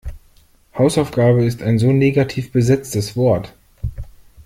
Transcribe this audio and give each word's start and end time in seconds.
Hausaufgabe 0.79 1.45
ist 1.45 1.59
so 1.59 1.87
ein 1.89 1.99
negativ 1.99 2.51
besetztes 2.51 3.15
Wort. 3.15 3.53